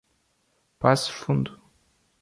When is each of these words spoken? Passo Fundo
Passo 0.79 1.11
Fundo 1.13 1.61